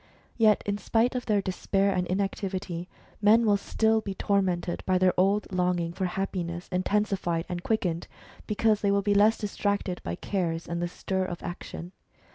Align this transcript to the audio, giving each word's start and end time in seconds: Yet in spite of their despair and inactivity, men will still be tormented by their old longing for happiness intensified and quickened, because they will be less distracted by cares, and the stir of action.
Yet 0.35 0.63
in 0.65 0.79
spite 0.79 1.13
of 1.13 1.27
their 1.27 1.43
despair 1.43 1.93
and 1.93 2.07
inactivity, 2.07 2.89
men 3.21 3.45
will 3.45 3.55
still 3.57 4.01
be 4.01 4.15
tormented 4.15 4.81
by 4.87 4.97
their 4.97 5.13
old 5.15 5.51
longing 5.53 5.93
for 5.93 6.05
happiness 6.05 6.67
intensified 6.71 7.45
and 7.47 7.61
quickened, 7.61 8.07
because 8.47 8.81
they 8.81 8.89
will 8.89 9.03
be 9.03 9.13
less 9.13 9.37
distracted 9.37 10.01
by 10.03 10.15
cares, 10.15 10.67
and 10.67 10.81
the 10.81 10.87
stir 10.87 11.25
of 11.25 11.43
action. 11.43 11.91